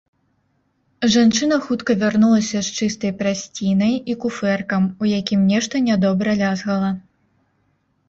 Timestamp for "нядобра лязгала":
5.93-6.91